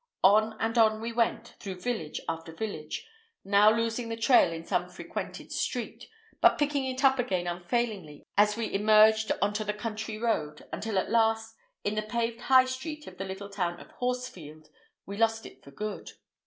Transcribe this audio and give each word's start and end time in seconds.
On 0.23 0.55
and 0.59 0.79
on 0.79 0.99
we 0.99 1.11
went 1.11 1.49
through 1.59 1.75
village 1.79 2.19
after 2.27 2.51
village, 2.51 3.05
now 3.45 3.69
losing 3.69 4.09
the 4.09 4.17
trail 4.17 4.51
in 4.51 4.65
some 4.65 4.89
frequented 4.89 5.51
street, 5.51 6.05
but 6.41 6.57
picking 6.57 6.85
it 6.85 7.03
up 7.03 7.19
again 7.19 7.45
unfailingly 7.45 8.23
as 8.35 8.57
we 8.57 8.73
emerged 8.73 9.31
on 9.43 9.53
to 9.53 9.63
the 9.63 9.75
country 9.75 10.17
road, 10.17 10.65
until 10.73 10.97
at 10.97 11.11
last, 11.11 11.55
in 11.83 11.93
the 11.93 12.01
paved 12.01 12.41
High 12.41 12.65
Street 12.65 13.05
of 13.05 13.19
the 13.19 13.25
little 13.25 13.51
town 13.51 13.79
of 13.79 13.91
Horsefield, 13.91 14.69
we 15.05 15.17
lost 15.17 15.45
it 15.45 15.63
for 15.63 15.69
good. 15.69 16.09